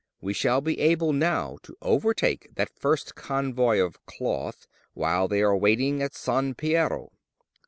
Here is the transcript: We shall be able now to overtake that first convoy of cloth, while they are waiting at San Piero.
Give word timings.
We 0.19 0.33
shall 0.33 0.61
be 0.61 0.79
able 0.79 1.13
now 1.13 1.59
to 1.61 1.77
overtake 1.79 2.47
that 2.55 2.73
first 2.75 3.13
convoy 3.13 3.77
of 3.77 4.03
cloth, 4.07 4.65
while 4.95 5.27
they 5.27 5.43
are 5.43 5.55
waiting 5.55 6.01
at 6.01 6.15
San 6.15 6.55
Piero. 6.55 7.11